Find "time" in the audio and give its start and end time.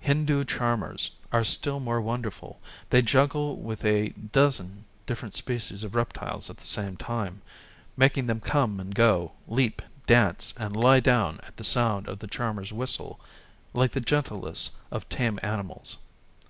6.98-7.40